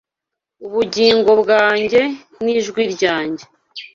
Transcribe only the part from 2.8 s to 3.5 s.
ryanjye